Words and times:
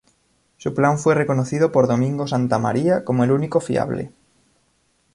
Su 0.57 0.73
plan 0.73 0.97
fue 0.97 1.13
reconocido 1.13 1.71
por 1.71 1.87
Domingo 1.87 2.25
Santa 2.25 2.57
María 2.57 3.05
como 3.05 3.23
el 3.23 3.31
único 3.31 3.59
fiable. 3.59 4.11